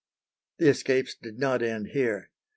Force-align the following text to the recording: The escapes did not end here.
The 0.57 0.67
escapes 0.69 1.13
did 1.13 1.37
not 1.37 1.61
end 1.61 1.89
here. 1.89 2.31